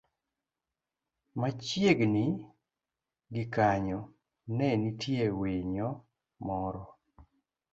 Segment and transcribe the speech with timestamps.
[1.39, 2.25] Machiegni
[3.33, 3.99] gi kanyo,
[4.55, 5.89] ne nitie winyo
[6.45, 6.83] moro